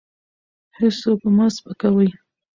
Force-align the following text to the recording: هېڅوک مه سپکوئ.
هېڅوک 0.77 1.21
مه 1.35 1.45
سپکوئ. 1.55 2.09